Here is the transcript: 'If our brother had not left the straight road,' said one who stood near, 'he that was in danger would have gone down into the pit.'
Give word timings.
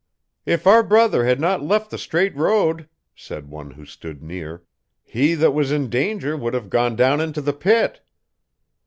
'If 0.47 0.65
our 0.65 0.81
brother 0.81 1.25
had 1.25 1.39
not 1.39 1.61
left 1.61 1.91
the 1.91 1.97
straight 1.99 2.35
road,' 2.35 2.89
said 3.13 3.51
one 3.51 3.69
who 3.69 3.85
stood 3.85 4.23
near, 4.23 4.63
'he 5.03 5.35
that 5.35 5.51
was 5.53 5.71
in 5.71 5.89
danger 5.91 6.35
would 6.35 6.55
have 6.55 6.71
gone 6.71 6.95
down 6.95 7.21
into 7.21 7.39
the 7.39 7.53
pit.' 7.53 8.01